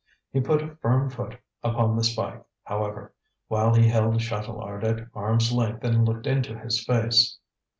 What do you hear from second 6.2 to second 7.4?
into his face.